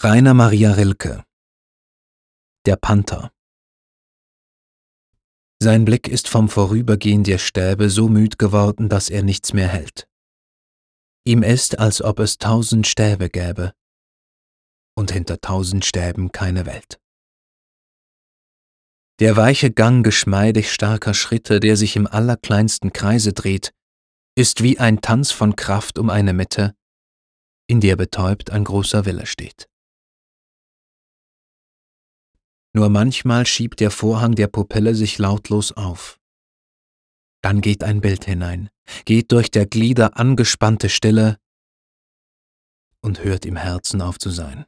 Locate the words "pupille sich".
34.46-35.18